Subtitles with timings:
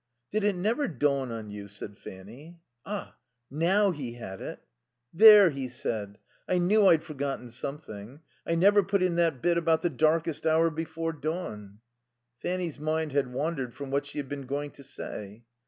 [0.31, 2.57] "Did it never dawn on you" said Fanny.
[2.87, 3.17] Ah,
[3.51, 4.59] now he had it.
[5.13, 6.17] "There!" he said.
[6.47, 8.21] "I knew I'd forgotten something.
[8.43, 11.81] I never put in that bit about the darkest hour before dawn."
[12.39, 15.43] Fanny's mind had wandered from what she had been going to say.